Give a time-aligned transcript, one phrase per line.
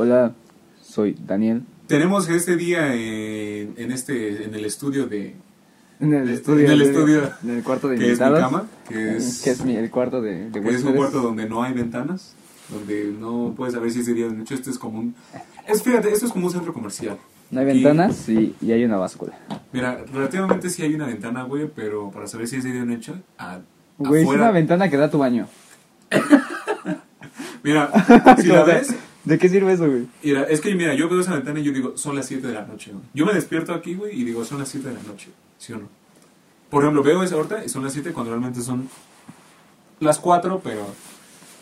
[0.00, 0.32] Hola,
[0.80, 1.62] soy Daniel.
[1.88, 5.34] Tenemos este día en, en este en el estudio de
[5.98, 6.66] En el estudio.
[6.66, 9.50] en el de- estudio, En el cuarto de que es mi cama, que es, Que
[9.50, 12.34] es mi, el cuarto de, de que es un cuarto donde no hay ventanas,
[12.68, 14.54] donde no puedes saber si es de día o de noche.
[14.54, 15.16] Este es como un
[15.66, 17.18] es fíjate, esto es como un centro comercial.
[17.50, 19.32] No hay Aquí- ventanas y, y hay una báscula.
[19.72, 22.86] Mira, relativamente sí hay una ventana, güey, pero para saber si es de día o
[22.86, 23.58] de noche, a-
[23.98, 25.48] Güey, es una ventana que da a tu baño.
[27.64, 27.90] Mira,
[28.40, 28.94] si la ves,
[29.24, 30.06] ¿De qué sirve eso, güey?
[30.22, 32.54] Mira, es que mira, yo veo esa ventana y yo digo, son las 7 de
[32.54, 33.04] la noche, güey.
[33.14, 35.78] Yo me despierto aquí, güey, y digo, son las 7 de la noche, ¿sí o
[35.78, 35.88] no?
[36.70, 38.88] Por ejemplo, veo esa ahorita y son las 7 cuando realmente son
[40.00, 40.86] las 4, pero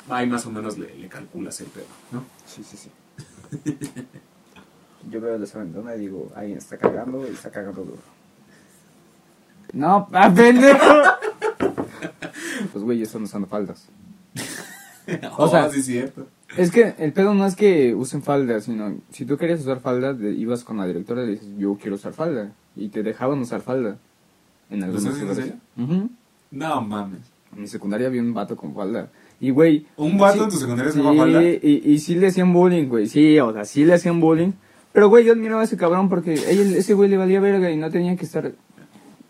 [0.09, 2.25] ahí más o menos le, le calculas el pedo, ¿no?
[2.47, 2.91] Sí, sí, sí.
[5.11, 8.17] Yo veo esa ventana y digo, alguien está cagando y está cagando duro.
[9.73, 10.85] No, ¡ah, pendejo!
[12.73, 13.89] Pues, güey, eso no usando faldas.
[15.39, 16.27] O sea- Oh, sí es cierto.
[16.57, 20.13] Es que el pedo no es que usen falda, sino si tú querías usar falda,
[20.15, 22.53] de- ibas con la directora y le dices, yo quiero usar falda.
[22.77, 23.97] Y te dejaban usar falda.
[24.71, 25.53] En algunos lugares.
[25.77, 26.09] Ujú.
[26.53, 27.21] No mames.
[27.55, 29.09] En mi secundaria había un vato con falda.
[29.41, 29.87] Y, güey...
[29.97, 31.43] ¿Un vato sí- en tu secundaria se sí, llama falda?
[31.43, 33.07] Y, y sí le hacían bullying, güey.
[33.07, 34.53] Sí, o sea, sí le hacían bullying.
[34.93, 37.77] Pero, güey, yo admiraba a ese cabrón porque él- ese güey le valía verga y
[37.77, 38.53] no tenía que estar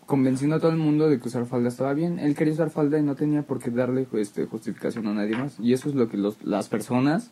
[0.07, 2.17] convenciendo a todo el mundo de que usar falda estaba bien.
[2.17, 5.59] Él quería usar falda y no tenía por qué darle este, justificación a nadie más.
[5.59, 7.29] Y eso es lo que los, las personas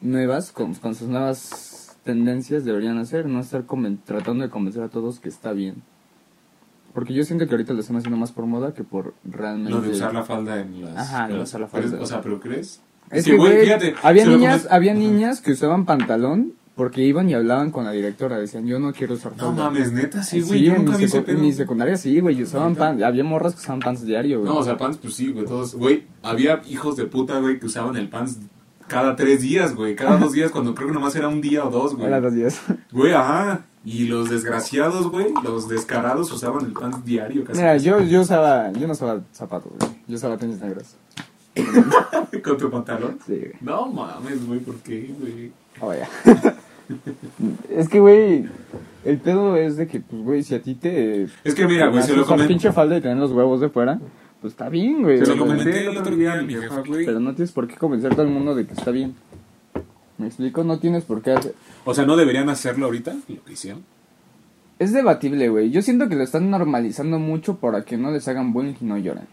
[0.00, 3.26] nuevas, con, con sus nuevas tendencias, deberían hacer.
[3.26, 5.82] No estar conven- tratando de convencer a todos que está bien.
[6.94, 9.70] Porque yo siento que ahorita lo están haciendo más por moda que por realmente...
[9.70, 10.96] Lo de usar la falda en las...
[10.96, 12.02] Ajá, en usar la pero- falda.
[12.02, 12.80] o sea, ¿pero crees?
[13.10, 17.70] Es que, güey, fíjate, había niñas, había niñas que usaban pantalón porque iban y hablaban
[17.70, 18.38] con la directora.
[18.38, 19.64] Decían, yo no quiero usar No falda.
[19.64, 21.36] mames, neta, sí, güey, yo en, nunca mi vi ese secu- pedo.
[21.36, 22.80] en mi secundaria sí, güey, usaban Neta.
[22.92, 23.02] pan.
[23.02, 24.50] Había morras que usaban pants diario, güey.
[24.52, 27.66] No, o sea, pants, pues sí, güey, todos, güey, había hijos de puta, güey, que
[27.66, 28.38] usaban el pants
[28.88, 31.70] cada tres días, güey, cada dos días, cuando creo que nomás era un día o
[31.70, 32.06] dos, güey.
[32.08, 32.60] Era los días.
[32.92, 37.58] Güey, ajá, y los desgraciados, güey, los descarados usaban el pants diario casi.
[37.60, 39.92] Mira, yo, yo usaba, yo no usaba zapatos, güey.
[40.08, 40.96] Yo usaba tenis negros.
[42.44, 43.18] ¿Con tu pantalón?
[43.26, 43.52] Sí, güey.
[43.60, 45.52] No mames, güey, ¿por qué, güey?
[45.80, 46.08] Oh, ya.
[47.70, 48.46] es que, güey,
[49.04, 51.24] el pedo es de que, pues, güey, si a ti te...
[51.44, 52.48] Es que mira, güey, se lo comenté.
[52.48, 53.98] pinche falda y tener los huevos de fuera,
[54.40, 55.18] pues está bien, güey.
[55.18, 57.06] Se lo comenté el otro día a mi jefa, güey.
[57.06, 59.14] Pero no tienes por qué convencer a todo el mundo de que está bien.
[60.18, 60.64] ¿Me explico?
[60.64, 61.54] No tienes por qué hacer...
[61.84, 63.16] O sea, ¿no deberían hacerlo ahorita?
[63.28, 63.82] Lo que hicieron.
[64.78, 65.70] Es debatible, güey.
[65.70, 68.98] Yo siento que lo están normalizando mucho para que no les hagan bullying y no
[68.98, 69.26] lloren.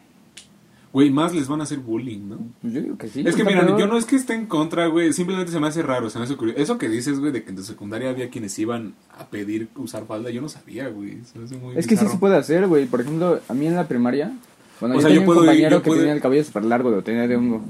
[0.94, 2.38] Güey, más les van a hacer bullying, ¿no?
[2.62, 3.24] Pues Yo digo que sí.
[3.26, 3.78] Es que mira, peor.
[3.80, 6.26] yo no es que esté en contra, güey, simplemente se me hace raro, se me
[6.26, 6.60] hace curioso.
[6.60, 10.06] Eso que dices, güey, de que en tu secundaria había quienes iban a pedir usar
[10.06, 11.20] falda, yo no sabía, güey.
[11.26, 12.86] Se me hace muy Es que sí se puede hacer, güey.
[12.86, 14.32] Por ejemplo, a mí en la primaria...
[14.80, 16.66] Bueno, O yo sea, tenía yo un compañero yo que puedo- tenía el cabello súper
[16.66, 17.62] largo, lo tenía de hongo.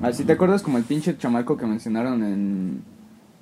[0.00, 2.82] Así te acuerdas como el pinche chamaco que mencionaron en,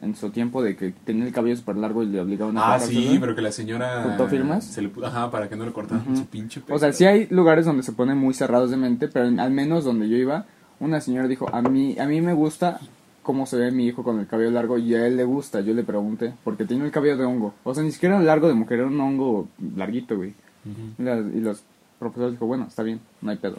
[0.03, 2.81] en su tiempo de que tenía el cabello súper largo y le obligaban a Ah,
[2.81, 4.03] sí, pero que la señora...
[4.05, 4.65] ¿Juntó firmas?
[4.65, 7.67] Se le Ajá, para que no le cortaran su pinche O sea, sí hay lugares
[7.67, 10.47] donde se ponen muy cerrados de mente, pero al menos donde yo iba,
[10.79, 12.81] una señora dijo, a mí, a mí me gusta
[13.23, 15.61] cómo se ve mi hijo con el cabello largo y a él le gusta.
[15.61, 17.53] Yo le pregunté, porque tiene el cabello de hongo.
[17.65, 20.33] O sea, ni siquiera era largo de mujer, era un hongo larguito, güey.
[20.99, 21.63] Y, las- y los
[21.99, 23.59] profesores dijo, bueno, está bien, no hay pedo.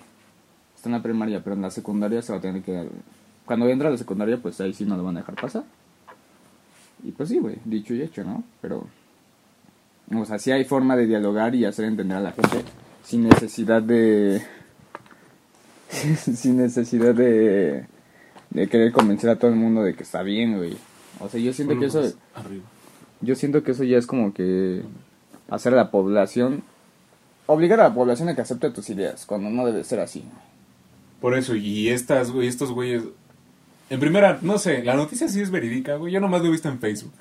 [0.75, 2.88] Está en la primaria, pero en la secundaria se va a tener que dar.
[3.46, 5.63] Cuando entra a la secundaria, pues ahí sí no lo van a dejar pasar.
[7.03, 8.44] Y pues sí, güey, dicho y hecho, ¿no?
[8.62, 8.88] Pero.
[10.13, 12.63] O sea, sí hay forma de dialogar y hacer entender a la gente
[13.03, 14.41] sin necesidad de.
[16.17, 17.85] sin necesidad de.
[18.50, 20.78] de querer convencer a todo el mundo de que está bien, güey.
[21.19, 22.01] O sea, yo siento que eso.
[22.35, 22.63] Arriba.
[23.22, 24.83] Yo siento que eso ya es como que
[25.51, 26.63] hacer a la población,
[27.45, 30.23] obligar a la población a que acepte tus ideas, cuando no debe ser así.
[31.19, 33.03] Por eso, y estas, güey, estos güeyes...
[33.91, 36.13] En primera, no sé, la noticia sí es verídica, güey.
[36.13, 37.12] Yo nomás lo he visto en Facebook.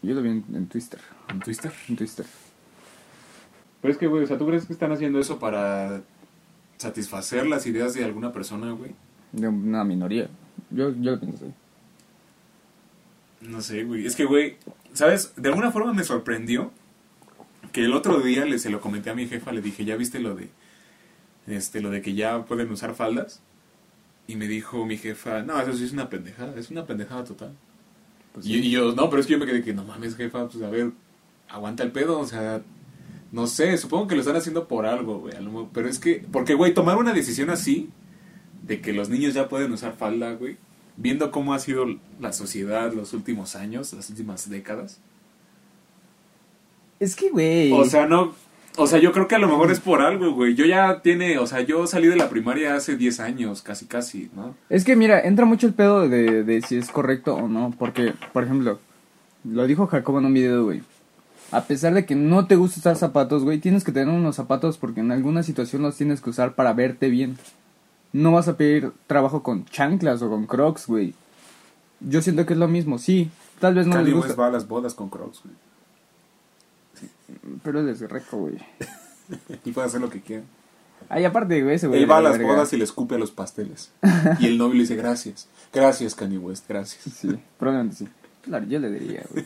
[0.00, 0.98] Yo lo vi en, en Twitter,
[1.28, 1.70] En Twitter.
[1.86, 2.24] en Twitter.
[3.82, 6.00] Pero es que, güey, o sea, ¿tú crees que están haciendo eso para
[6.78, 8.92] satisfacer las ideas de alguna persona, güey?
[9.32, 10.30] De una minoría.
[10.70, 11.54] Yo, yo lo pienso así.
[13.42, 14.06] No sé, güey.
[14.06, 14.56] Es que, güey,
[14.94, 15.34] ¿sabes?
[15.36, 16.70] De alguna forma me sorprendió
[17.72, 20.20] que el otro día le, se lo comenté a mi jefa, le dije, ¿ya viste
[20.20, 20.48] lo de,
[21.48, 23.42] este, lo de que ya pueden usar faldas?
[24.28, 27.56] Y me dijo mi jefa, no, eso sí es una pendejada, es una pendejada total.
[28.32, 28.58] Pues y, sí.
[28.66, 30.68] y yo, no, pero es que yo me quedé que, no mames, jefa, pues a
[30.68, 30.92] ver,
[31.48, 32.62] aguanta el pedo, o sea,
[33.32, 35.98] no sé, supongo que lo están haciendo por algo, güey, a lo mejor- pero es
[35.98, 37.88] que, porque, güey, tomar una decisión así,
[38.62, 40.58] de que los niños ya pueden usar falda, güey,
[40.98, 41.86] viendo cómo ha sido
[42.20, 45.00] la sociedad los últimos años, las últimas décadas.
[47.00, 47.72] Es que, güey.
[47.72, 48.34] O sea, no,
[48.80, 50.54] O sea, yo creo que a lo mejor es por algo, güey.
[50.54, 54.30] Yo ya tiene, o sea, yo salí de la primaria hace 10 años, casi, casi,
[54.36, 54.54] ¿no?
[54.70, 57.74] Es que mira, entra mucho el pedo de, de si es correcto o no.
[57.76, 58.78] Porque, por ejemplo,
[59.44, 60.82] lo dijo Jacobo en un video, güey.
[61.50, 64.78] A pesar de que no te gusta usar zapatos, güey, tienes que tener unos zapatos
[64.78, 67.36] porque en alguna situación los tienes que usar para verte bien.
[68.12, 71.14] No vas a pedir trabajo con chanclas o con crocs, güey.
[72.00, 73.30] Yo siento que es lo mismo, sí.
[73.58, 74.42] Tal vez no Kanye les West gusta.
[74.42, 75.54] va a las bodas con Crocs, güey.
[77.62, 78.58] Pero es reco, güey.
[79.64, 80.44] Y puede hacer lo que quiera.
[81.08, 82.02] Ay, aparte, güey, ese güey.
[82.02, 82.54] Él va a las verga.
[82.54, 83.92] bodas y le escupe a los pasteles.
[84.40, 85.48] y el novio le dice gracias.
[85.72, 87.14] Gracias, Kanye West, gracias.
[87.14, 88.08] Sí, probablemente sí.
[88.42, 89.44] Claro, yo le diría, güey.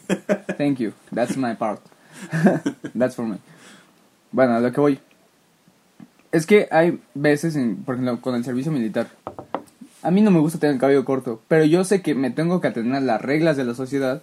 [0.57, 0.93] Thank you.
[1.13, 1.81] That's my part.
[2.99, 3.39] That's for me.
[4.31, 5.01] Bueno, a lo que voy.
[6.31, 9.09] Es que hay veces, en, por ejemplo, con el servicio militar.
[10.03, 12.61] A mí no me gusta tener el cabello corto, pero yo sé que me tengo
[12.61, 14.23] que atener a las reglas de la sociedad.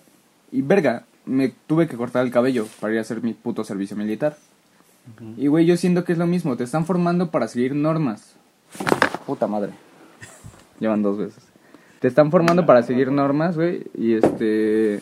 [0.51, 3.95] Y verga, me tuve que cortar el cabello para ir a hacer mi puto servicio
[3.95, 4.37] militar.
[5.37, 6.57] Y güey, yo siento que es lo mismo.
[6.57, 8.35] Te están formando para seguir normas.
[9.25, 9.71] Puta madre.
[10.79, 11.43] Llevan dos veces.
[11.99, 13.85] Te están formando para seguir normas, güey.
[13.95, 15.01] Y este.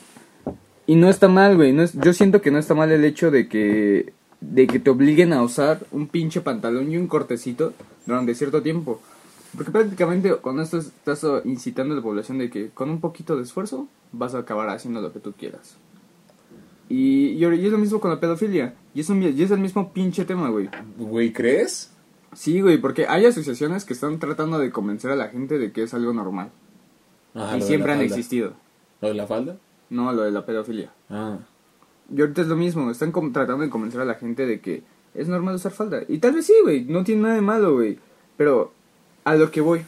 [0.86, 1.74] Y no está mal, güey.
[1.74, 4.14] No es, yo siento que no está mal el hecho de que.
[4.40, 7.74] De que te obliguen a usar un pinche pantalón y un cortecito
[8.06, 9.02] durante cierto tiempo.
[9.56, 13.44] Porque prácticamente cuando esto estás incitando a la población de que con un poquito de
[13.44, 15.78] esfuerzo vas a acabar haciendo lo que tú quieras.
[16.90, 18.76] Y, y, es lo mismo con la pedofilia.
[18.94, 20.70] Y es, un, y es el mismo pinche tema, güey.
[20.98, 21.92] Güey, ¿crees?
[22.34, 25.84] Sí, güey, porque hay asociaciones que están tratando de convencer a la gente de que
[25.84, 26.52] es algo normal.
[27.34, 28.16] Ajá, y siempre han falda.
[28.16, 28.54] existido.
[29.02, 29.58] ¿Lo de la falda?
[29.90, 30.92] No, lo de la pedofilia.
[31.10, 31.38] Ah.
[32.14, 35.28] Y ahorita es lo mismo, están tratando de convencer a la gente de que es
[35.28, 36.02] normal usar falda.
[36.08, 38.00] Y tal vez sí, güey, no tiene nada de malo, güey.
[38.38, 38.72] Pero
[39.24, 39.82] a lo que voy,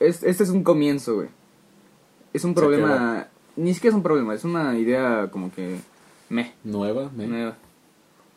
[0.00, 1.28] es, este es un comienzo, güey.
[2.32, 5.78] Es un problema, ni siquiera es un problema, es una idea como que
[6.30, 7.10] me, ¿Nueva?
[7.14, 7.26] ¿me?
[7.26, 7.56] nueva.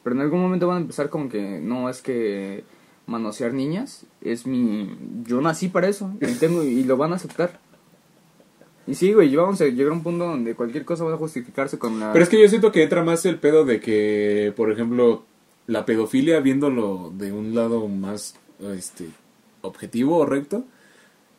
[0.04, 2.66] Pero en algún momento van a empezar como que no es que
[3.06, 7.60] manosear niñas es mi yo nací para eso y tengo y lo van a aceptar.
[8.86, 11.80] Y sí, güey, vamos a llegar a un punto donde cualquier cosa va a justificarse
[11.80, 14.70] con la Pero es que yo siento que entra más el pedo de que, por
[14.72, 15.24] ejemplo,
[15.68, 19.08] la pedofilia, viéndolo de un lado más este
[19.62, 20.66] objetivo o recto,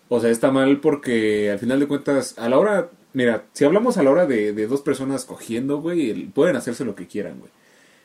[0.09, 3.97] o sea, está mal porque al final de cuentas, a la hora, mira, si hablamos
[3.97, 7.51] a la hora de, de dos personas cogiendo, güey, pueden hacerse lo que quieran, güey.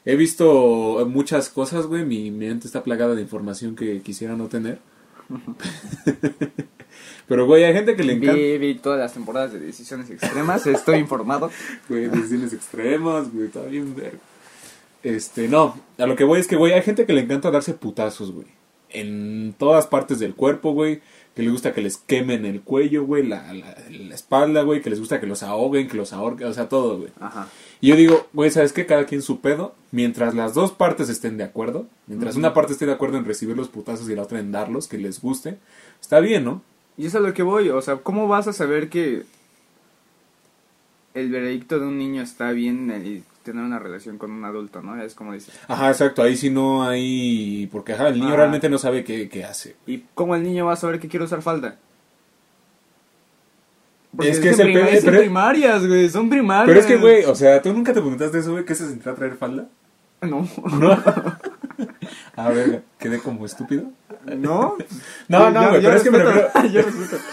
[0.06, 4.48] He visto muchas cosas, güey, mi, mi mente está plagada de información que quisiera no
[4.48, 4.80] tener.
[7.28, 8.34] Pero, güey, hay gente que le encanta...
[8.34, 11.52] Vi, vi todas las temporadas de Decisiones Extremas, estoy informado.
[11.90, 14.18] Güey, decisiones extremas, güey, está bien verga.
[15.04, 17.74] Este, no, a lo que voy es que, güey, hay gente que le encanta darse
[17.74, 18.48] putazos, güey.
[18.90, 21.02] En todas partes del cuerpo, güey.
[21.36, 24.82] Que les gusta que les quemen el cuello, güey, la, la, la espalda, güey.
[24.82, 27.12] Que les gusta que los ahoguen, que los ahorquen, o sea, todo, güey.
[27.20, 27.48] Ajá.
[27.82, 28.86] Y yo digo, güey, ¿sabes qué?
[28.86, 29.74] Cada quien su pedo.
[29.92, 33.56] Mientras las dos partes estén de acuerdo, mientras una parte esté de acuerdo en recibir
[33.56, 35.58] los putazos y la otra en darlos, que les guste,
[36.02, 36.62] está bien, ¿no?
[36.98, 39.24] Y es a lo que voy, o sea, ¿cómo vas a saber que
[41.14, 45.02] el veredicto de un niño está bien tener una relación con un adulto, ¿no?
[45.02, 45.54] Es como dices.
[45.68, 47.68] Ajá, exacto, ahí sí no hay...
[47.72, 49.76] Porque, ajá, el niño realmente no sabe qué, qué hace.
[49.88, 51.78] ¿Y cómo el niño va a saber que quiere usar falda?
[54.20, 56.68] Es que es el pe- es pero- primarias, güey, son primarias.
[56.68, 58.66] Pero es que, güey, o sea, ¿tú nunca te preguntaste eso, güey?
[58.66, 59.68] ¿Qué se sentirá traer falda?
[60.22, 60.48] No.
[60.80, 60.92] No.
[62.36, 63.84] A ver, quedé como estúpido.
[64.26, 64.78] ¿No?
[65.28, 67.24] No, no, güey, pero es que me refiero- Yo respeto.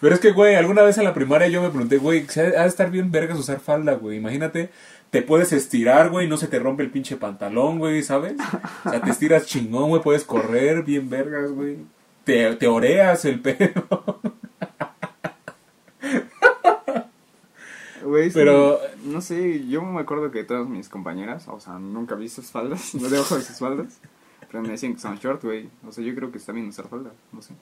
[0.00, 2.66] Pero es que, güey, alguna vez en la primaria yo me pregunté, güey, ha de
[2.68, 4.16] estar bien vergas usar falda, güey.
[4.18, 4.70] Imagínate,
[5.10, 8.34] te puedes estirar, güey, no se te rompe el pinche pantalón, güey, ¿sabes?
[8.84, 11.78] O sea, te estiras chingón, güey, puedes correr bien vergas, güey.
[12.24, 14.20] Te, te oreas el pelo.
[18.04, 22.14] Güey, es Pero- No sé, yo me acuerdo que todas mis compañeras, o sea, nunca
[22.14, 24.00] vi sus faldas, no debajo de sus faldas.
[24.50, 25.68] Pero me decían que son short, güey.
[25.86, 27.52] O sea, yo creo que está bien usar falda, no sé.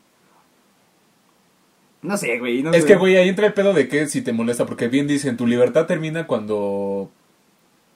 [2.03, 2.89] No sé, güey, no Es sé.
[2.89, 5.47] que, güey, ahí entra el pedo de que si te molesta, porque bien dicen, tu
[5.47, 7.11] libertad termina cuando...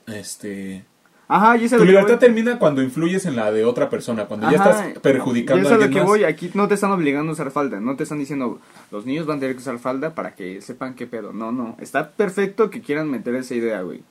[0.06, 0.84] Este...
[1.28, 2.18] Ajá, y eso es Tu libertad voy.
[2.18, 5.76] termina cuando influyes en la de otra persona, cuando ya estás perjudicando y eso a
[5.76, 6.08] es a lo alguien que más.
[6.08, 9.26] voy, aquí no te están obligando a usar falda, no te están diciendo, los niños
[9.26, 11.32] van a tener que usar falda para que sepan qué pedo.
[11.32, 14.02] No, no, está perfecto que quieran meter esa idea, güey.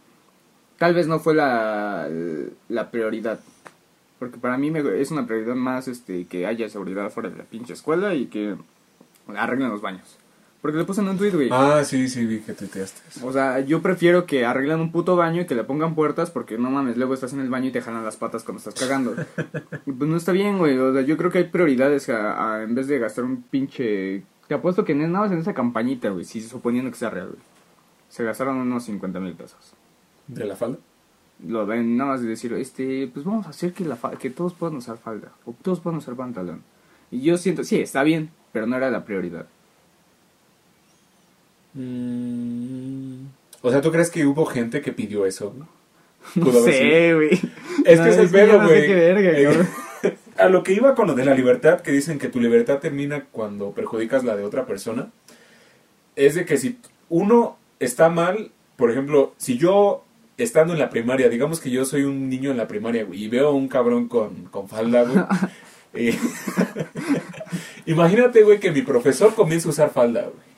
[0.77, 2.07] Tal vez no fue la,
[2.69, 3.41] la prioridad.
[4.17, 7.43] Porque para mí me- es una prioridad más este que haya seguridad fuera de la
[7.43, 8.55] pinche escuela y que
[9.37, 10.17] arreglen los baños.
[10.61, 11.47] Porque le puse en un tweet, güey.
[11.53, 12.99] Ah, sí, sí, vi que tuiteaste.
[13.07, 13.25] eso.
[13.25, 16.57] O sea, yo prefiero que arreglen un puto baño y que le pongan puertas porque
[16.57, 19.15] no mames, luego estás en el baño y te jalan las patas cuando estás cagando.
[19.85, 20.77] y pues no está bien, güey.
[20.77, 24.23] O sea, yo creo que hay prioridades a, a- en vez de gastar un pinche...
[24.49, 27.39] Te apuesto que nada más en esa campañita, güey, si suponiendo que sea real, güey.
[28.09, 29.59] Se gastaron unos 50 mil pesos.
[30.27, 30.77] ¿De la falda?
[31.47, 34.29] lo ven nada más de decir, este, pues vamos a hacer que, la fa- que
[34.29, 36.63] todos puedan usar falda, o todos puedan usar pantalón.
[37.11, 39.45] Y yo siento, sí, está bien, pero no era la prioridad.
[41.73, 43.27] Mm,
[43.61, 45.53] O sea, ¿tú crees que hubo gente que pidió eso?
[46.35, 47.29] No sé, güey.
[47.85, 48.85] Es No, que es el es yo pedo, güey.
[48.87, 49.67] Eh,
[50.37, 53.25] a lo que iba con lo de la libertad, que dicen que tu libertad termina
[53.31, 55.09] cuando perjudicas la de otra persona,
[56.15, 56.77] es de que si
[57.09, 60.03] uno está mal, por ejemplo, si yo
[60.37, 63.27] estando en la primaria, digamos que yo soy un niño en la primaria, güey, y
[63.27, 65.19] veo a un cabrón con, con falda, güey.
[65.93, 66.17] eh,
[67.85, 70.49] imagínate, güey, que mi profesor comienza a usar falda, güey.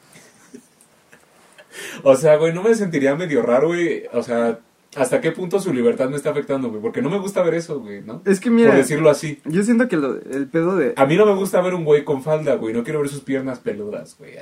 [2.04, 4.04] O sea, güey, no me sentiría medio raro, güey.
[4.14, 4.60] O sea,
[4.96, 6.82] ¿hasta qué punto su libertad me está afectando, güey?
[6.82, 8.22] Porque no me gusta ver eso, güey, ¿no?
[8.26, 9.40] Es que mira, Por decirlo así.
[9.46, 10.94] yo siento que lo- el pedo de...
[10.98, 12.74] A mí no me gusta ver un güey con falda, güey.
[12.74, 14.34] No quiero ver sus piernas peludas, güey.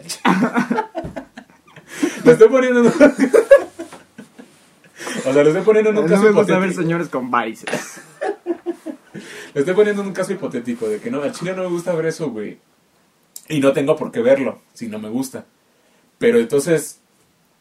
[2.23, 2.93] lo estoy poniendo en un...
[5.25, 8.01] O sea, lo estoy poniendo en un no caso me gusta ver señores con varices.
[9.53, 11.93] Lo estoy poniendo en un caso hipotético de que no, a Chile no me gusta
[11.95, 12.59] ver eso, güey.
[13.47, 15.45] Y no tengo por qué verlo si no me gusta.
[16.19, 16.99] Pero entonces,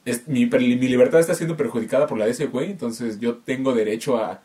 [0.05, 2.71] es- mi, mi libertad está siendo perjudicada por la de ese güey.
[2.71, 4.43] Entonces yo tengo derecho a,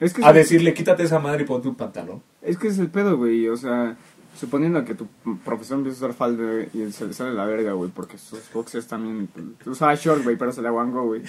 [0.00, 2.22] Es que, a es, decirle, quítate esa madre y ponte un pantalón.
[2.42, 3.48] es que es el pedo, güey.
[3.48, 3.96] O sea,
[4.34, 5.06] suponiendo que tu
[5.44, 8.40] profesor empieza a usar falda güey, y se le sale la verga, güey, porque sus
[8.52, 9.28] boxers también...
[9.66, 11.22] Usaba short, güey, pero se le aguangó, güey.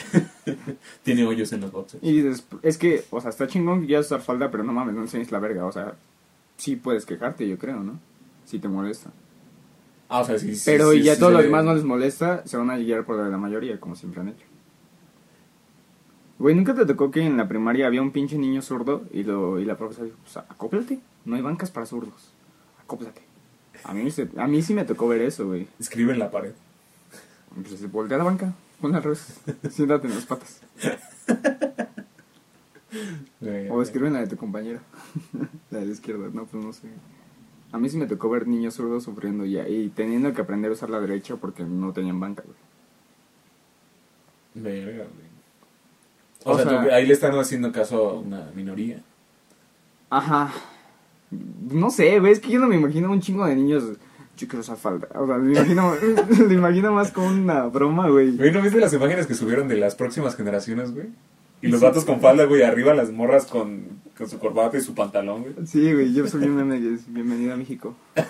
[1.03, 1.99] Tiene hoyos en los boxes.
[2.03, 4.95] Y desp- es que, o sea, está chingón que ya usar falda, pero no mames,
[4.95, 5.65] no enseñes la verga.
[5.65, 5.95] O sea,
[6.57, 7.99] sí puedes quejarte, yo creo, ¿no?
[8.45, 9.11] Si te molesta.
[10.09, 11.73] Ah, o sea, sí, sí, Pero sí, y ya sí todos se los demás no
[11.75, 14.45] les molesta, se van a guiar por la de la mayoría, como siempre han hecho.
[16.37, 19.59] Güey, ¿nunca te tocó que en la primaria había un pinche niño zurdo y, lo,
[19.59, 22.33] y la profesora dijo, pues acóplate, no hay bancas para zurdos,
[22.85, 23.21] acóplate.
[23.83, 25.67] A mí, se- a mí sí me tocó ver eso, güey.
[25.79, 26.53] Escribe en la pared.
[27.53, 29.39] Pues se voltea a la banca, ponla al revés,
[29.69, 30.59] siéntate en las patas.
[33.69, 34.81] O escribe en la de tu compañera,
[35.71, 36.87] la de la izquierda, no, pues no sé.
[37.71, 40.73] A mí sí me tocó ver niños zurdos sufriendo ya y teniendo que aprender a
[40.73, 42.55] usar la derecha porque no tenían banca, güey.
[44.63, 45.25] Verga, güey.
[46.45, 49.01] O, O sea, ahí le están haciendo caso a una minoría.
[50.09, 50.53] Ajá.
[51.31, 53.83] No sé, güey, es que yo no me imagino un chingo de niños.
[54.37, 55.07] Yo quiero usar falda.
[55.15, 55.93] O sea, me imagino,
[56.39, 58.35] lo imagino más como una broma, güey.
[58.35, 61.07] Güey, ¿no viste las imágenes que subieron de las próximas generaciones, güey?
[61.61, 64.93] Y los vatos con falda, güey, arriba las morras con, con su corbata y su
[64.93, 65.53] pantalón, güey.
[65.65, 67.95] Sí, güey, yo subí un meme que es bienvenido a México.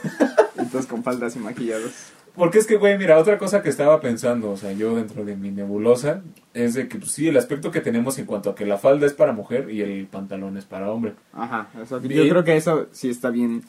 [0.58, 1.92] Y todos con faldas y maquillados.
[2.34, 5.36] Porque es que, güey, mira, otra cosa que estaba pensando, o sea, yo dentro de
[5.36, 6.22] mi nebulosa,
[6.56, 9.06] es de que, pues sí, el aspecto que tenemos en cuanto a que la falda
[9.06, 11.14] es para mujer y el pantalón es para hombre.
[11.34, 13.62] Ajá, o sea, yo creo que eso sí está bien.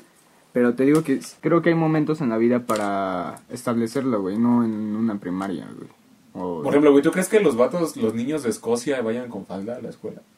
[0.53, 4.65] Pero te digo que creo que hay momentos en la vida para establecerlo, güey, no
[4.65, 5.91] en una primaria, güey.
[6.33, 9.45] O- Por ejemplo, güey, ¿tú crees que los vatos, los niños de Escocia vayan con
[9.47, 10.23] falda a la escuela?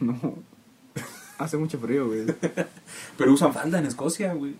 [0.00, 0.16] No.
[1.38, 2.24] Hace mucho frío, güey.
[3.16, 4.54] Pero usan falda en Escocia, güey.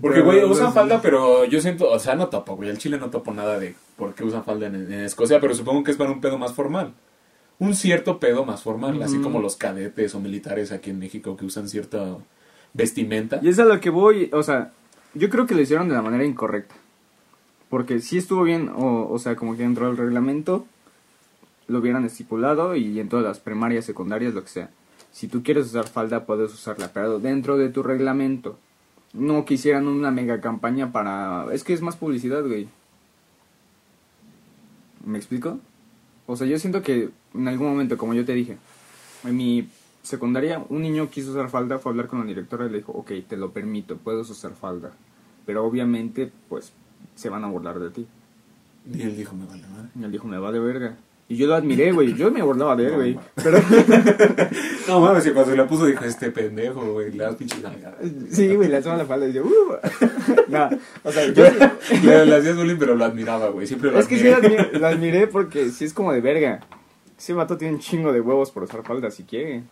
[0.00, 2.68] Porque, güey, usan falda, pero yo siento, o sea, no topo, güey.
[2.70, 5.84] El Chile no topo nada de por qué usan falda en, en Escocia, pero supongo
[5.84, 6.94] que es para un pedo más formal.
[7.60, 11.44] Un cierto pedo más formal, así como los cadetes o militares aquí en México que
[11.44, 12.16] usan cierta
[12.72, 13.38] vestimenta.
[13.42, 14.72] Y es a lo que voy, o sea,
[15.12, 16.74] yo creo que lo hicieron de la manera incorrecta.
[17.68, 20.66] Porque sí estuvo bien, o, o sea, como que dentro del reglamento
[21.68, 24.70] lo hubieran estipulado y en todas las primarias, secundarias, lo que sea.
[25.12, 28.58] Si tú quieres usar falda, puedes usarla, pero dentro de tu reglamento.
[29.12, 31.46] No que hicieran una mega campaña para...
[31.52, 32.68] Es que es más publicidad, güey.
[35.10, 35.58] ¿Me explico?
[36.26, 38.58] O sea, yo siento que en algún momento, como yo te dije,
[39.24, 39.68] en mi
[40.02, 42.92] secundaria, un niño quiso usar falda, fue a hablar con la directora y le dijo,
[42.92, 44.92] ok, te lo permito, puedes usar falda.
[45.46, 46.72] Pero obviamente, pues,
[47.16, 48.06] se van a burlar de ti.
[48.92, 49.88] Y él dijo, me vale madre.
[49.98, 50.96] Y él dijo, me vale verga.
[51.30, 52.12] Y yo lo admiré, güey.
[52.14, 53.14] Yo me burlaba de él, No, güey.
[53.14, 53.22] ma.
[53.36, 53.58] Pero,
[54.88, 57.56] No mames, y cuando se la puso dijo, este pendejo, güey, le das pinche
[58.32, 59.76] sí, güey, le alzaba la falda y yo, uh.
[60.48, 60.68] no,
[61.04, 61.44] o sea, yo...
[62.02, 63.68] le, le hacías bullying, pero lo admiraba, güey.
[63.68, 64.56] Siempre lo Es que sí admiré.
[64.56, 66.60] lo admiré, lo admiré porque sí es como de verga.
[67.16, 69.62] Ese vato tiene un chingo de huevos por usar falda si quiere.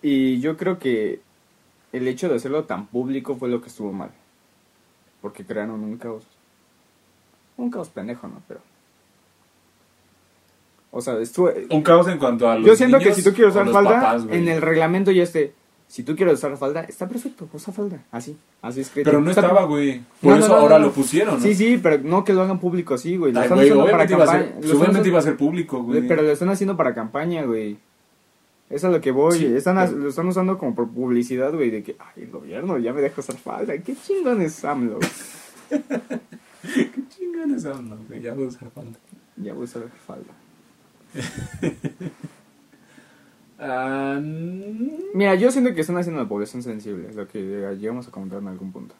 [0.00, 1.20] Y yo creo que
[1.92, 4.10] el hecho de hacerlo tan público fue lo que estuvo mal.
[5.20, 6.24] Porque crearon un caos.
[7.58, 8.40] Un caos pendejo, ¿no?
[8.48, 8.60] Pero.
[10.92, 11.50] O sea, estuvo.
[11.70, 14.26] Un caos en cuanto a los Yo siento que si tú quieres usar falda, papás,
[14.30, 15.52] en el reglamento ya esté.
[15.86, 18.00] Si tú quieres usar falda, está perfecto, usa falda.
[18.12, 19.10] Así, así escrito.
[19.10, 20.02] Pero no Está- estaba, güey.
[20.20, 21.40] Por No, eso no, ahora lo pusieron, ¿no?
[21.40, 23.32] Sí, sí, pero no que lo hagan público así, güey.
[23.32, 24.52] Lo Ay, están güey, usando para campaña.
[24.62, 26.06] usando- iba a ser público, güey.
[26.06, 27.72] Pero lo están haciendo para campaña, güey.
[28.68, 29.36] Eso es a lo que voy.
[29.36, 31.70] Sí, están, pero- lo están usando como por publicidad, güey.
[31.70, 33.76] De que, ay, el gobierno ya me deja usar falda.
[33.78, 35.00] Qué chingón es AMLO.
[35.70, 38.20] ¿Qué chingones son, no, güey?
[38.20, 38.96] Ya voy a usar falda.
[39.36, 40.32] Ya voy a usar falda.
[43.62, 48.10] Ah, mm, Mira, yo siento que están haciendo la población sensible, lo que llegamos a
[48.10, 48.94] comentar en algún punto.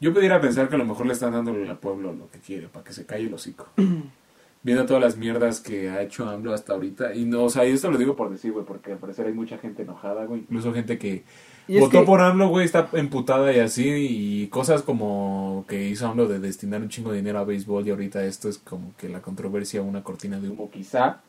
[0.00, 2.68] yo pudiera pensar que a lo mejor le están dando al pueblo lo que quiere,
[2.68, 3.66] para que se calle el hocico.
[4.62, 7.14] Viendo todas las mierdas que ha hecho AMLO hasta ahorita.
[7.14, 9.32] Y no, o sea, y esto lo digo por decir, güey, porque al parecer hay
[9.32, 10.40] mucha gente enojada, güey.
[10.40, 11.24] Incluso gente que
[11.68, 13.88] Y es votó que- por AMLO, güey, está emputada y así.
[13.88, 17.86] Y cosas como que hizo AMLO de destinar un chingo de dinero a béisbol.
[17.86, 21.20] Y ahorita esto es como que la controversia, una cortina de humo, quizá.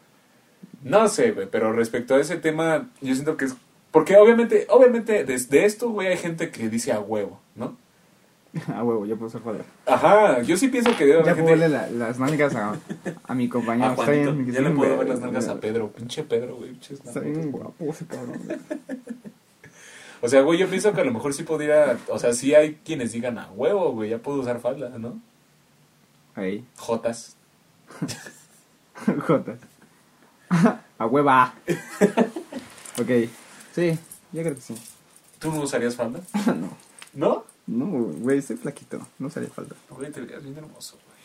[0.84, 3.56] No sé, güey, pero respecto a ese tema, yo siento que es.
[3.91, 7.75] Porque obviamente, obviamente, desde esto, güey, hay gente que dice a huevo, ¿no?
[8.74, 9.63] A huevo, ya puedo usar falda.
[9.86, 11.51] Ajá, yo sí pienso que debe Ya puedo gente.
[11.51, 12.75] verle la- las nalgas a,
[13.24, 13.89] a mi compañero.
[13.91, 16.72] a Juanito, ya le puedo ver las nalgas a Pedro, pinche Pedro, güey.
[16.89, 18.39] Está bien guapo ese cabrón.
[18.46, 18.58] güey.
[20.22, 21.98] O sea, güey, yo pienso que a lo mejor sí podría.
[22.10, 25.20] O sea, sí hay quienes digan a huevo, güey, ya puedo usar falda, ¿no?
[26.36, 26.66] Ahí.
[26.78, 27.36] Jotas.
[29.28, 29.60] Jotas.
[31.00, 31.54] A hueva.
[33.00, 33.30] ok.
[33.74, 34.00] Sí,
[34.32, 34.76] yo creo que sí.
[35.40, 36.20] ¿Tú no usarías falda?
[36.56, 36.76] no.
[37.14, 37.46] ¿No?
[37.68, 39.06] No, güey, estoy flaquito.
[39.20, 39.76] No usaría falta.
[39.90, 41.18] Güey, te verías bien hermoso, güey.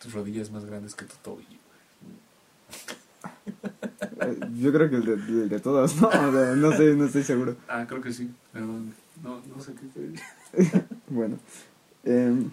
[0.00, 1.58] Tus rodillas más grandes que tu tobillo.
[2.70, 2.94] Eh,
[4.60, 6.08] Yo creo que el de, el de todos, ¿no?
[6.08, 7.56] O sea, no sé, no estoy seguro.
[7.68, 8.30] Ah, creo que sí.
[8.52, 8.94] Perdón.
[9.22, 11.38] No, no sé qué estoy Bueno.
[12.04, 12.50] em,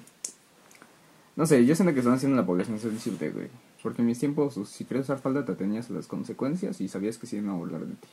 [1.36, 3.48] no sé, yo siento que están haciendo la población sensible, güey.
[3.84, 7.28] Porque en mis tiempos, si querías usar falda, te tenías las consecuencias y sabías que
[7.28, 8.08] se iban a burlar de ti.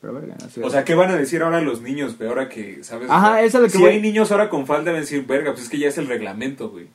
[0.00, 2.28] Pero verga, así O sea, ¿qué van a decir ahora los niños, güey?
[2.28, 3.08] Ahora que, ¿sabes?
[3.10, 4.96] Ajá, O sea, eso es lo que Si voy- hay niños ahora con falda, van
[4.96, 6.86] a decir, verga, pues es que ya es el reglamento, güey.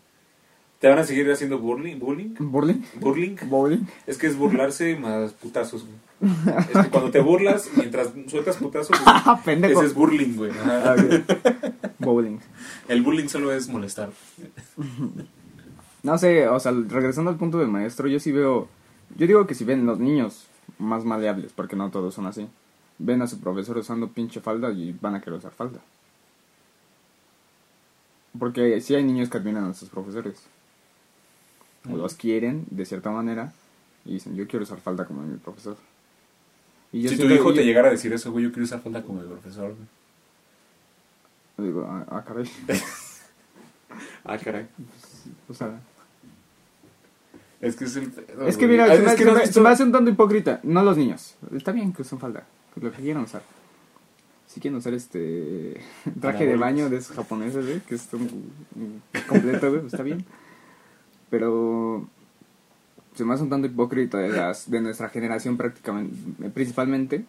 [0.83, 1.97] ¿Te van a seguir haciendo bullying?
[1.97, 2.35] ¿Bullying?
[2.37, 2.83] ¿Burling?
[2.99, 3.37] ¿Burling?
[3.45, 3.85] ¿Bowling?
[4.05, 6.33] Es que es burlarse más putazos, güey.
[6.59, 9.79] Es que cuando te burlas, mientras sueltas putazos, pues, ¡Ah, pendejo!
[9.79, 10.51] ese es burling, güey.
[10.65, 10.97] Ah.
[11.99, 12.37] Bowling.
[12.89, 14.09] El bullying solo es molestar.
[16.03, 18.67] No sé, o sea, regresando al punto del maestro, yo sí veo.
[19.15, 20.47] Yo digo que si ven los niños
[20.79, 22.49] más maleables, porque no todos son así,
[22.99, 25.79] ven a su profesor usando pinche falda y van a querer usar falda.
[28.37, 30.49] Porque sí hay niños que admiran a sus profesores.
[31.89, 33.53] O los quieren de cierta manera
[34.05, 35.77] y dicen, yo quiero usar falda como mi profesor.
[36.91, 39.21] Y si tu hijo te llegara a decir eso, güey, yo quiero usar falda como
[39.21, 41.67] el profesor, güey.
[41.69, 42.49] Digo, ah, ah, caray.
[44.25, 44.67] Ah, caray.
[45.47, 45.79] O sea,
[47.61, 48.11] Es que es el
[48.47, 50.59] Es que mira, Ah, se, me, que no se me hace un tanto hipócrita.
[50.63, 51.35] No los niños.
[51.53, 52.43] Está bien que usen falda.
[52.81, 53.43] Lo que quieran usar.
[54.47, 55.79] Si quieren usar este
[56.21, 60.25] traje de baño de esos japoneses, güey, que es un, un completo, güey, está bien.
[61.33, 62.07] Pero
[63.15, 66.15] se me hace un tanto hipócrita de, las, de nuestra generación prácticamente,
[66.51, 67.25] principalmente,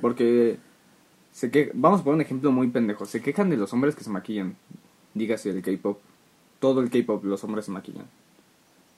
[0.00, 0.56] porque
[1.30, 3.04] se que vamos a poner un ejemplo muy pendejo.
[3.04, 4.56] Se quejan de los hombres que se maquillan.
[5.12, 5.98] Dígase el K-pop.
[6.58, 8.06] Todo el K-pop los hombres se maquillan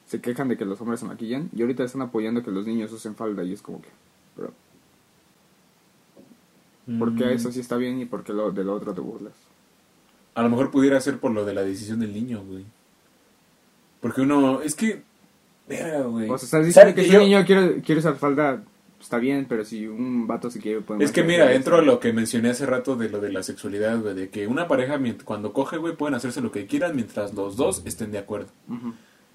[0.06, 2.92] se quejan de que los hombres se maquillan y ahorita están apoyando que los niños
[2.92, 3.88] usen falda y es como que,
[4.36, 4.52] bro,
[6.98, 7.30] ¿por qué Mm.
[7.30, 9.32] eso sí está bien y por qué lo, de lo otro te burlas?
[10.36, 12.64] A lo mejor pudiera ser por lo de la decisión del niño, güey.
[14.00, 15.02] Porque uno, es que,
[15.68, 16.28] verga, güey.
[16.30, 18.62] O sea, estás diciendo ¿Sabes que si yo- un niño quiere, quiere usar falda,
[19.00, 20.80] está bien, pero si un vato se quiere...
[20.80, 23.42] puede Es que mira, entro a lo que mencioné hace rato de lo de la
[23.42, 27.34] sexualidad, güey, de que una pareja cuando coge, güey, pueden hacerse lo que quieran mientras
[27.34, 28.48] los dos estén de acuerdo.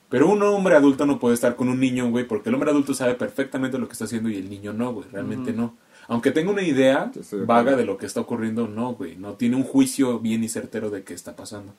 [0.10, 2.94] Pero un hombre adulto no puede estar con un niño, güey, porque el hombre adulto
[2.94, 5.76] sabe perfectamente lo que está haciendo y el niño no, güey, realmente no.
[6.08, 7.10] Aunque tenga una idea
[7.46, 10.90] vaga de lo que está ocurriendo, no, güey, no tiene un juicio bien y certero
[10.90, 11.74] de qué está pasando.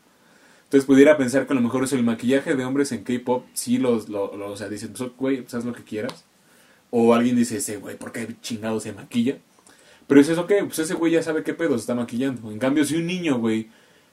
[0.73, 3.77] Entonces pudiera pensar que a lo mejor es el maquillaje de hombres en K-pop, sí
[3.77, 6.25] los, lo, lo- o sea, dicen, pues, güey, pues haz lo que quieras.
[6.91, 9.37] O alguien dice, ese güey, ¿por qué chingado se maquilla?
[10.07, 12.51] Pero es eso que, pues ese güey ya sabe qué pedo se está maquillando.
[12.51, 13.69] En cambio, si un niño, güey,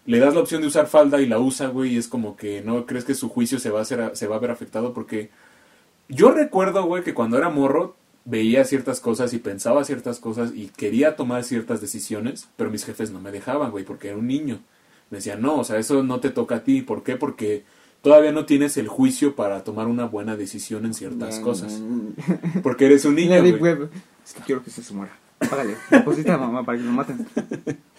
[0.06, 2.86] le das la opción de usar falda y la usa, güey, es como que no
[2.86, 5.30] crees que su juicio se va a, hacer, se va a ver afectado porque
[6.10, 7.96] yo recuerdo, güey, que cuando era morro
[8.26, 13.12] veía ciertas cosas y pensaba ciertas cosas y quería tomar ciertas decisiones, pero mis jefes
[13.12, 14.60] no me dejaban, güey, porque era un niño.
[15.10, 16.82] Me decían, no, o sea, eso no te toca a ti.
[16.82, 17.16] ¿Por qué?
[17.16, 17.64] Porque
[18.02, 21.82] todavía no tienes el juicio para tomar una buena decisión en ciertas cosas.
[22.62, 23.42] Porque eres un niño.
[23.42, 23.90] Web,
[24.26, 25.12] Es que quiero que se muera.
[25.40, 27.26] Págale, deposita a mamá para que lo maten.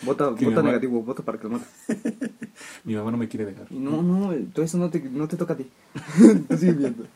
[0.03, 1.69] Vota, vota negativo, vota para que lo maten.
[2.85, 3.73] Mi mamá no me quiere dejar.
[3.73, 5.67] No, no, todo eso no te, no te toca a ti.
[6.49, 7.07] Tú sigue viendo.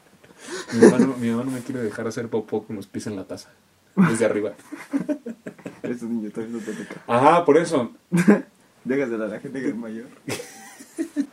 [0.72, 3.16] Mi mamá, no, mi mamá no me quiere dejar hacer popó con los pies en
[3.16, 3.50] la taza.
[3.96, 4.52] Desde arriba.
[5.82, 7.02] Esos niños todavía no te toca.
[7.06, 7.92] Ajá, por eso.
[8.84, 10.06] Déjasela a la gente que es mayor.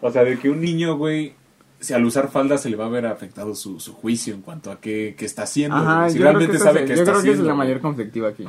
[0.00, 1.34] O sea, de que un niño, güey,
[1.80, 4.70] si al usar falda se le va a ver afectado su, su juicio en cuanto
[4.70, 5.76] a qué, qué está haciendo.
[5.76, 6.08] Ajá.
[6.08, 7.42] Si yo creo que, realmente sabe es- qué yo está creo que esa haciendo.
[7.42, 8.44] es la mayor conflictiva aquí.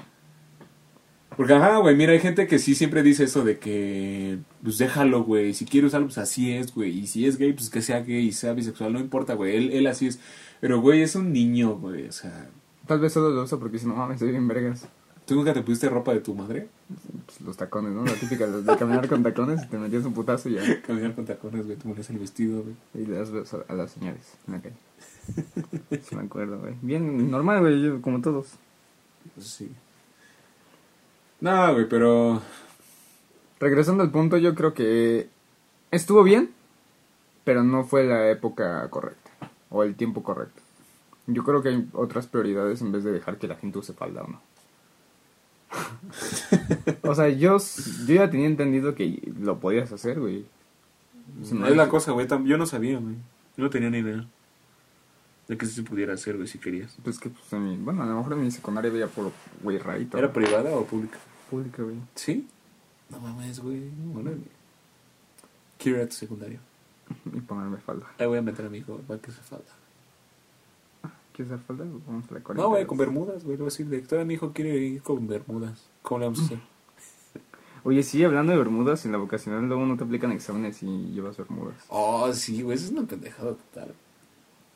[1.35, 5.23] Porque, ajá, güey, mira, hay gente que sí siempre dice eso de que, pues déjalo,
[5.23, 8.01] güey, si quiere usarlo, pues así es, güey, y si es gay, pues que sea
[8.01, 10.19] gay y sea bisexual, no importa, güey, él, él así es.
[10.61, 12.49] Pero, güey, es un niño, güey, o sea,
[12.85, 14.87] Tal vez solo lo uso porque si no mames, soy bien vergas.
[15.29, 16.67] ¿Tú nunca te pusiste ropa de tu madre?
[17.25, 18.03] Pues, los tacones, ¿no?
[18.03, 20.81] La típica de, de caminar con tacones y te metías un putazo y ya.
[20.87, 22.75] Caminar con tacones, güey, te ponías el vestido, güey.
[22.95, 26.01] Y le das besos a, las señores en la calle.
[26.01, 26.73] Sí me acuerdo, güey.
[26.81, 28.47] Bien normal, güey, como todos.
[29.35, 29.71] Pues sí.
[31.41, 32.41] No, güey, pero...
[33.59, 35.29] Regresando al punto, yo creo que
[35.91, 36.49] estuvo bien,
[37.43, 39.29] pero no fue la época correcta
[39.69, 40.61] o el tiempo correcto.
[41.27, 44.23] Yo creo que hay otras prioridades en vez de dejar que la gente use falda
[44.23, 44.48] o no.
[47.03, 47.57] O sea, yo,
[48.07, 50.45] yo ya tenía entendido que lo podías hacer, güey.
[51.43, 53.15] Es la cosa, güey, yo no sabía, güey.
[53.55, 54.25] Yo no tenía ni idea
[55.49, 56.95] de que se pudiera hacer, güey, si querías.
[57.03, 59.31] Pues que, pues, en mi, bueno, a lo mejor en mi secundaria veía por
[59.63, 60.17] güey rarito.
[60.17, 61.17] ¿Era privada o pública?
[61.49, 61.95] pública, güey.
[62.13, 62.47] ¿Sí?
[63.09, 63.89] No mames, güey.
[64.15, 64.37] Órale.
[65.79, 66.59] Quiero ir a tu secundario.
[67.33, 68.05] Y ponerme falda.
[68.19, 69.71] Ahí voy a meter a mi hijo, va que se falta.
[71.39, 71.85] ¿Quieres usar falda?
[72.05, 72.65] Vamos a la No, 40.
[72.65, 73.55] güey, con bermudas, güey.
[73.55, 75.89] Le voy a decir, directora, mi hijo quiere ir con bermudas.
[76.01, 76.57] ¿Cómo le vamos a hacer?
[77.85, 81.37] Oye, sí, hablando de bermudas, en la vocacional luego no te aplican exámenes y llevas
[81.37, 81.75] bermudas.
[81.87, 83.93] Oh, sí, güey, eso es una pendejada total.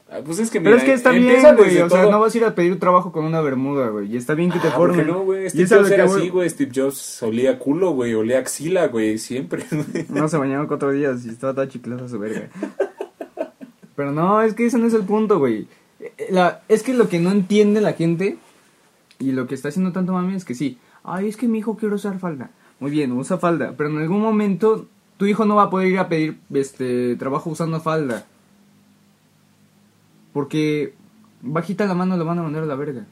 [0.10, 1.80] Ah, pues es que Pero mira, es que está bien, güey.
[1.82, 4.10] O sea, no vas a ir a pedir trabajo con una bermuda, güey.
[4.14, 5.08] Y está bien que te Ah, ¿por qué formen.
[5.14, 5.50] no, güey?
[5.50, 6.50] Steve Jobs era así, güey.
[6.50, 8.14] Steve Jobs olía culo, güey.
[8.14, 9.18] Olía axila, güey.
[9.18, 9.66] Siempre.
[10.10, 12.48] No se bañaba cuatro días y estaba toda chiclosa su verga.
[13.98, 15.68] Pero no, es que ese no es el punto, güey.
[16.30, 18.38] La, es que lo que no entiende la gente
[19.20, 20.78] y lo que está haciendo tanto mami es que sí.
[21.04, 22.52] Ay, es que mi hijo quiere usar falda.
[22.80, 23.74] Muy bien, usa falda.
[23.78, 27.50] Pero en algún momento tu hijo no va a poder ir a pedir este trabajo
[27.50, 28.26] usando falda.
[30.34, 30.94] Porque
[31.42, 33.06] bajita la mano lo van a mandar a la verga.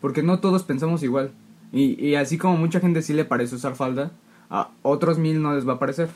[0.00, 1.32] Porque no todos pensamos igual.
[1.72, 4.12] Y, y así como mucha gente sí le parece usar falda,
[4.50, 6.10] a otros mil no les va a parecer.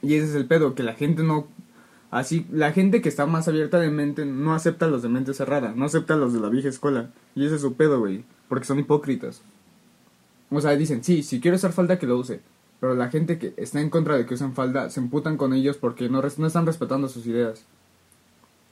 [0.00, 1.46] Y ese es el pedo, que la gente no...
[2.14, 5.34] Así, la gente que está más abierta de mente no acepta a los de mente
[5.34, 7.10] cerrada, no acepta a los de la vieja escuela.
[7.34, 8.24] Y ese es su pedo, güey.
[8.48, 9.42] Porque son hipócritas.
[10.48, 12.40] O sea, dicen, sí, si quiere usar falda que lo use.
[12.78, 15.76] Pero la gente que está en contra de que usen falda se emputan con ellos
[15.76, 17.64] porque no están respetando sus ideas.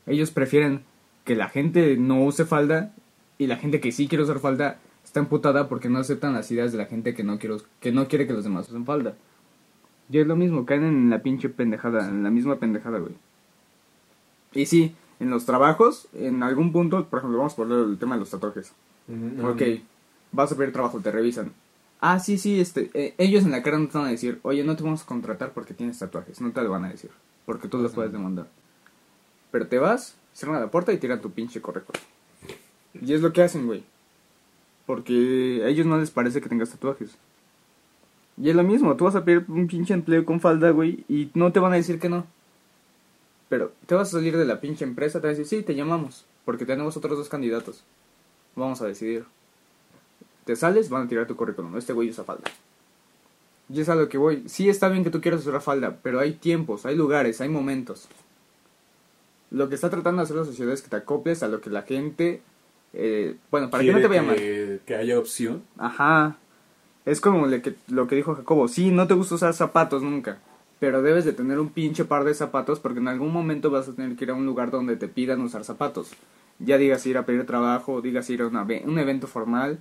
[0.07, 0.85] Ellos prefieren
[1.25, 2.95] que la gente no use falda
[3.39, 6.71] y la gente que sí quiere usar falda está emputada porque no aceptan las ideas
[6.71, 9.17] de la gente que no quiere, que no quiere que los demás usen falda.
[10.09, 13.15] Y es lo mismo, caen en la pinche pendejada, en la misma pendejada, güey.
[14.55, 18.17] Y sí, en los trabajos, en algún punto, por ejemplo, vamos a poner el tema
[18.17, 18.73] de los tatuajes.
[19.43, 19.63] Ok,
[20.33, 21.53] vas a pedir trabajo, te revisan.
[22.01, 24.65] Ah, sí, sí, este, eh, ellos en la cara no te van a decir, oye,
[24.65, 27.11] no te vamos a contratar porque tienes tatuajes, no te lo van a decir,
[27.47, 28.49] porque tú los puedes demandar.
[29.53, 31.93] Pero te vas, cierran la puerta y tiran tu pinche correcto.
[33.01, 33.85] Y es lo que hacen, güey.
[34.87, 37.17] Porque a ellos no les parece que tengas tatuajes.
[38.37, 41.31] Y es lo mismo, tú vas a pedir un pinche empleo con falda, güey, y
[41.35, 42.27] no te van a decir que no.
[43.53, 45.75] Pero te vas a salir de la pinche empresa, te van a decir, sí, te
[45.75, 47.85] llamamos, porque tenemos otros dos candidatos.
[48.57, 49.27] Vamos a decidir.
[50.47, 51.77] Te sales, van a tirar tu currículum.
[51.77, 52.51] Este güey usa falda.
[53.69, 54.45] Y es a lo que voy.
[54.49, 58.09] Sí está bien que tú quieras usar falda, pero hay tiempos, hay lugares, hay momentos.
[59.51, 61.69] Lo que está tratando de hacer la sociedad es que te acoples a lo que
[61.69, 62.41] la gente...
[62.95, 64.37] eh, bueno, para que no te vaya mal.
[64.37, 65.63] que, que haya opción.
[65.77, 66.39] Ajá.
[67.05, 68.67] Es como le que, lo que dijo Jacobo.
[68.67, 70.39] Sí, no te gusta usar zapatos nunca.
[70.83, 73.93] Pero debes de tener un pinche par de zapatos porque en algún momento vas a
[73.93, 76.11] tener que ir a un lugar donde te pidan usar zapatos.
[76.59, 79.79] Ya digas ir a pedir trabajo, digas ir a una un evento formal.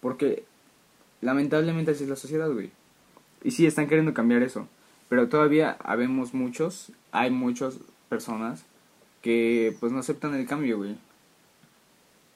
[0.00, 0.44] Porque
[1.20, 2.72] lamentablemente así es la sociedad, güey.
[3.44, 4.66] Y sí, están queriendo cambiar eso.
[5.08, 8.64] Pero todavía habemos muchos, hay muchas personas
[9.22, 10.96] que pues no aceptan el cambio, güey.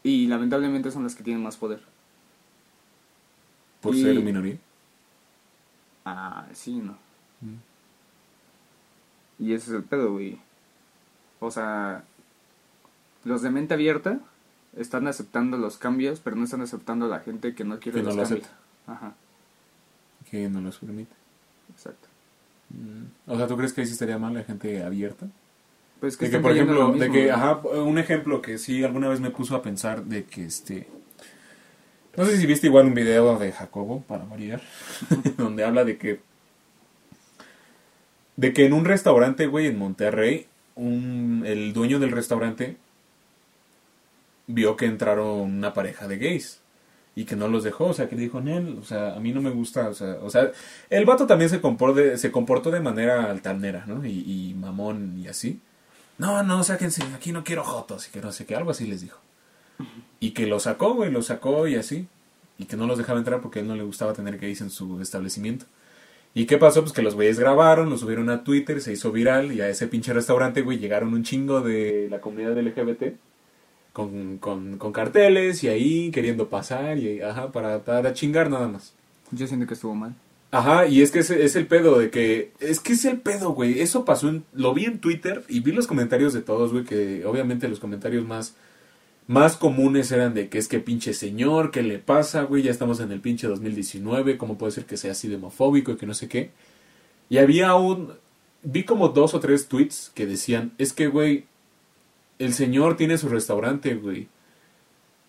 [0.05, 1.81] Y lamentablemente son las que tienen más poder.
[3.81, 4.57] Por Y- ser minoría.
[6.05, 6.97] Ah, sí, no.
[9.39, 10.39] Y ese es el pedo, güey.
[11.41, 12.05] O sea,
[13.25, 14.19] los de mente abierta
[14.77, 18.03] están aceptando los cambios, pero no están aceptando a la gente que no quiere Que
[18.03, 18.45] no los lo cambios.
[18.47, 18.59] acepta.
[18.93, 19.15] Ajá,
[20.31, 21.15] Que no los permite.
[21.71, 22.09] exacto.
[23.27, 25.27] O sea, ¿tú crees que ahí sí estaría mal la gente abierta?
[26.01, 27.29] Pues que de que, por lo ejemplo, de que, güey.
[27.31, 30.87] ajá, un ejemplo que sí alguna vez me puso a pensar de que este.
[32.17, 34.61] No sé si viste igual un video de Jacobo, para variar,
[35.39, 36.21] donde habla de que.
[38.39, 40.47] De que en un restaurante, güey, en Monterrey,
[40.77, 42.77] un, el dueño del restaurante
[44.47, 46.61] vio que entraron una pareja de gays
[47.17, 49.33] y que no los dejó, o sea, que le dijo, Nel, o sea, a mí
[49.33, 50.53] no me gusta, o sea, o sea,
[50.89, 54.07] el vato también se comportó de, se comportó de manera altanera, ¿no?
[54.07, 55.61] Y, y mamón y así.
[56.17, 59.01] No, no, sáquense, aquí no quiero jotos y que no sé qué, algo así les
[59.01, 59.19] dijo.
[60.21, 62.07] Y que lo sacó, güey, lo sacó y así.
[62.59, 64.71] y que no los dejaba entrar porque a él no le gustaba tener gays en
[64.71, 65.67] su establecimiento.
[66.35, 66.83] ¿Y qué pasó?
[66.83, 69.89] Pues que los güeyes grabaron, lo subieron a Twitter, se hizo viral y a ese
[69.89, 73.17] pinche restaurante, güey, llegaron un chingo de la comunidad LGBT
[73.93, 78.95] con, con, con carteles y ahí queriendo pasar y ajá, para, para chingar nada más.
[79.33, 80.15] Yo siento que estuvo mal.
[80.51, 82.53] Ajá, y es que es, es el pedo de que.
[82.59, 83.81] Es que es el pedo, güey.
[83.81, 84.29] Eso pasó.
[84.29, 86.85] En, lo vi en Twitter y vi los comentarios de todos, güey.
[86.85, 88.55] Que obviamente los comentarios más.
[89.29, 92.63] Más comunes eran de que es que pinche señor, ¿qué le pasa, güey?
[92.63, 94.39] Ya estamos en el pinche 2019.
[94.39, 96.51] ¿Cómo puede ser que sea así demofóbico y que no sé qué?
[97.29, 98.15] Y había un.
[98.63, 101.45] Vi como dos o tres tweets que decían: Es que, güey.
[102.39, 104.29] El señor tiene su restaurante, güey.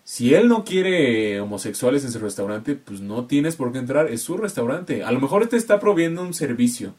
[0.04, 4.22] Si él no quiere homosexuales en su restaurante, pues no tienes por qué entrar, es
[4.22, 5.04] su restaurante.
[5.04, 6.94] A lo mejor te está proviendo un servicio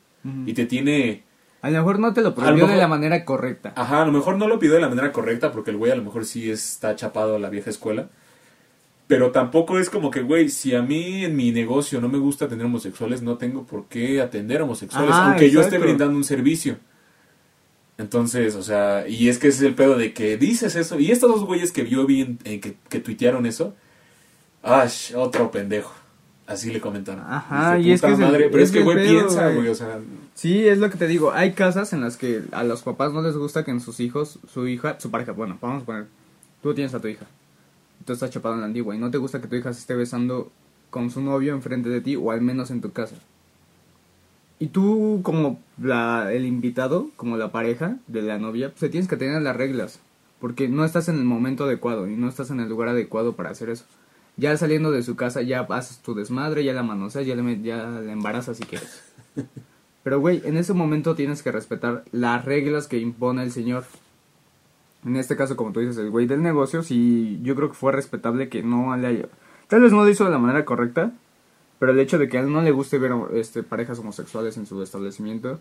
[0.45, 1.23] y te tiene...
[1.61, 3.73] A lo mejor no te lo A lo prohibió de mejor- la manera correcta.
[3.75, 5.95] Ajá, a lo mejor no lo pidió de la manera correcta porque el güey a
[5.95, 8.09] lo mejor sí está chapado a la vieja escuela.
[9.07, 12.45] Pero tampoco es como que, güey, si a mí en mi negocio no me gusta
[12.45, 16.77] atender homosexuales, no tengo por qué atender homosexuales, Ajá, aunque yo esté brindando un servicio.
[17.97, 20.97] Entonces, o sea, y es que ese es el pedo de que dices eso.
[20.99, 23.75] Y estos dos güeyes que yo vi en- en que, que tuitearon eso,
[24.63, 25.13] ¡ash!
[25.15, 25.93] Otro pendejo.
[26.51, 27.23] Así le comentaron.
[27.27, 29.55] Ajá, y es "Puta que es madre", Pero es que, güey, piensa, güey.
[29.55, 29.99] güey, o sea...
[30.33, 31.31] Sí, es lo que te digo.
[31.33, 34.39] Hay casas en las que a los papás no les gusta que en sus hijos,
[34.51, 36.05] su hija, su pareja, bueno, vamos a poner,
[36.63, 37.25] tú tienes a tu hija,
[38.05, 39.95] tú estás chapado en la antigua y no te gusta que tu hija se esté
[39.95, 40.51] besando
[40.89, 43.15] con su novio enfrente de ti o al menos en tu casa.
[44.59, 49.09] Y tú como la, el invitado, como la pareja de la novia, pues te tienes
[49.09, 49.99] que tener las reglas,
[50.39, 53.49] porque no estás en el momento adecuado y no estás en el lugar adecuado para
[53.49, 53.85] hacer eso.
[54.37, 57.77] Ya saliendo de su casa ya haces tu desmadre, ya la manoseas, ya le, ya
[57.77, 59.03] la embarazas si quieres.
[60.03, 63.83] Pero, güey, en ese momento tienes que respetar las reglas que impone el señor.
[65.05, 67.91] En este caso, como tú dices, el güey del negocio, sí, yo creo que fue
[67.91, 69.25] respetable que no le haya...
[69.67, 71.11] Tal vez no lo hizo de la manera correcta,
[71.79, 74.65] pero el hecho de que a él no le guste ver este, parejas homosexuales en
[74.65, 75.59] su establecimiento,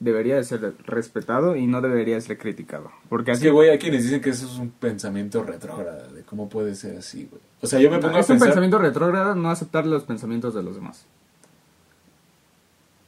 [0.00, 2.90] debería de ser respetado y no debería ser criticado.
[3.08, 3.46] Porque Es así...
[3.46, 6.98] que, güey, hay quienes dicen que eso es un pensamiento retrógrado, de cómo puede ser
[6.98, 7.42] así, güey.
[7.60, 8.48] O sea, yo me pongo es a un pensar...
[8.48, 11.06] pensamiento retrógrado no aceptar los pensamientos de los demás.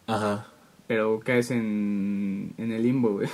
[0.07, 0.46] Ajá.
[0.87, 3.29] Pero caes en, en el limbo, güey.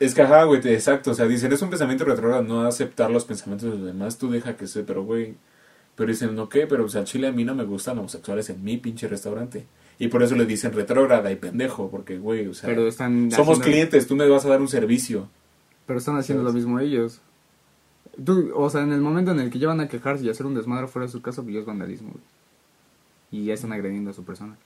[0.00, 1.10] Es que, ajá, güey, exacto.
[1.10, 4.18] O sea, dicen, es un pensamiento retrógrado no aceptar los pensamientos de los demás.
[4.18, 5.36] Tú deja que se, pero, güey.
[5.96, 6.66] Pero dicen, no, ¿qué?
[6.66, 9.66] Pero, o sea, chile a mí no me gustan homosexuales en mi pinche restaurante.
[9.98, 13.58] Y por eso le dicen retrógrada y pendejo, porque, güey, o sea, Pero están somos
[13.58, 15.28] haciendo- clientes, tú me vas a dar un servicio.
[15.86, 17.20] Pero están haciendo lo mismo ellos.
[18.24, 20.46] Tú, o sea, en el momento en el que ya van a quejarse y hacer
[20.46, 22.22] un desmadre fuera de su casa, pues ya es vandalismo, güey.
[23.30, 24.56] Y ya están agrediendo a su persona.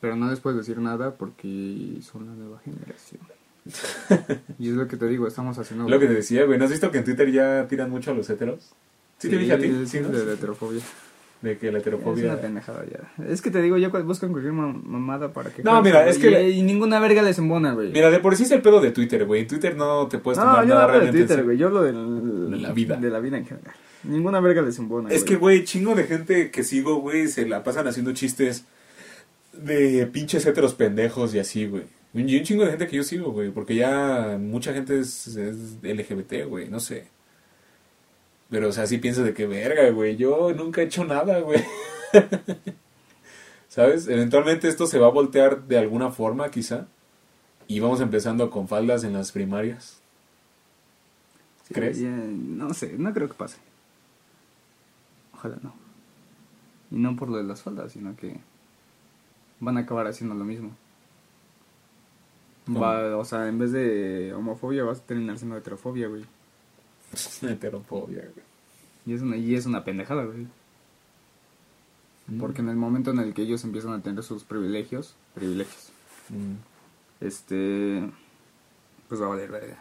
[0.00, 3.20] Pero no les puedes decir nada porque son la nueva generación.
[4.58, 5.88] y es lo que te digo, estamos haciendo...
[5.88, 8.14] Lo que te decía, güey, ¿no has visto que en Twitter ya tiran mucho a
[8.14, 8.70] los heteros?
[9.18, 10.08] Sí, te dije a ti, Sí, ¿sí, no?
[10.10, 10.82] de heterofobia.
[11.46, 12.40] De que la Es una heterofobia...
[12.40, 13.24] pendejada ya.
[13.24, 15.62] Es que te digo, ya buscan cualquier mam- mamada para que...
[15.62, 17.92] No, mira, es que- Y, y ninguna verga les embona, güey.
[17.92, 19.42] Mira, de por sí es el pedo de Twitter, güey.
[19.42, 21.56] En Twitter no te puedes no, tomar no nada hablo de Twitter, güey.
[21.56, 21.92] Yo hablo De
[22.58, 22.96] la vida.
[22.96, 23.74] De la vida en general.
[24.04, 27.62] Ninguna verga les embona, Es que, güey, chingo de gente que sigo, güey, se la
[27.64, 28.64] pasan haciendo chistes
[29.52, 31.84] de pinches heteros pendejos y así, güey.
[32.14, 35.56] Y un chingo de gente que yo sigo, güey, porque ya mucha gente es, es
[35.82, 37.04] LGBT, güey, no sé.
[38.50, 41.62] Pero, o sea, sí piensas de que verga, güey, yo nunca he hecho nada, güey.
[43.68, 44.06] ¿Sabes?
[44.08, 46.86] Eventualmente esto se va a voltear de alguna forma, quizá.
[47.66, 50.00] Y vamos empezando con faldas en las primarias.
[51.64, 51.98] Sí, ¿Crees?
[51.98, 53.58] ya, no sé, no creo que pase.
[55.34, 55.74] Ojalá no.
[56.92, 58.38] Y no por lo de las faldas, sino que
[59.58, 60.70] van a acabar haciendo lo mismo.
[62.68, 66.24] Va, o sea, en vez de homofobia vas a terminar siendo heterofobia, güey.
[67.42, 68.46] Heterofobia, güey.
[69.06, 70.46] Y es una, y es una pendejada, güey.
[72.26, 72.38] Mm.
[72.40, 75.92] Porque en el momento en el que ellos empiezan a tener sus privilegios, privilegios,
[76.28, 76.54] Mm.
[77.20, 78.02] este,
[79.08, 79.80] pues va a valer verga.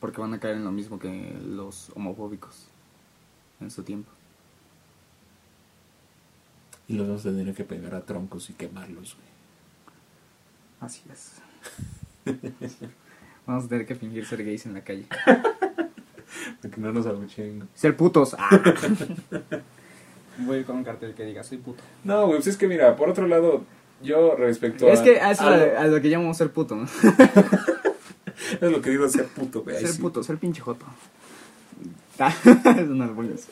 [0.00, 2.66] Porque van a caer en lo mismo que los homofóbicos
[3.60, 4.10] en su tiempo.
[6.88, 9.30] Y los vamos a tener que pegar a troncos y quemarlos, güey.
[10.80, 11.34] Así es.
[13.46, 15.06] Vamos a tener que fingir ser gays en la calle.
[16.62, 17.68] Para que no nos abucheen.
[17.74, 18.34] Ser putos.
[18.38, 18.48] Ah.
[20.38, 21.82] Voy con un cartel que diga soy puto.
[22.04, 23.62] No, güey, pues es que mira, por otro lado,
[24.02, 24.92] yo respecto a...
[24.92, 26.84] Es que a eso a es lo- a, a lo que llamamos ser puto, ¿no?
[28.60, 29.78] es lo que digo ser puto, güey.
[29.78, 30.00] ser sí.
[30.00, 30.86] puto, ser pinche joto.
[32.18, 33.48] Es una vergüenza.